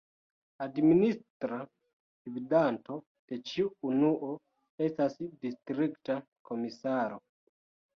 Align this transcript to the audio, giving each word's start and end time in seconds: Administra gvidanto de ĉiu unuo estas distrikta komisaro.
Administra 0.65 1.59
gvidanto 2.29 2.97
de 3.29 3.41
ĉiu 3.53 3.71
unuo 3.93 4.33
estas 4.89 5.23
distrikta 5.47 6.23
komisaro. 6.53 7.27